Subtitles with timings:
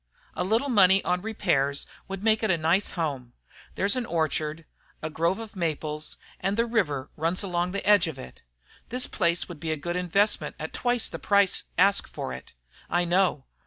[0.33, 3.33] A little money on repairs would make it a nice home.
[3.75, 4.65] There's an orchard,
[5.03, 8.41] a grove of maples, and the river runs along the edge of it.
[8.89, 12.53] This place would be a good investment at twice the price asked for it.
[12.89, 13.45] I know.